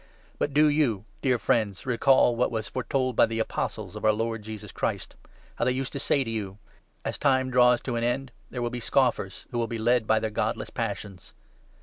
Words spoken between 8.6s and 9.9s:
will be scoffers, who will be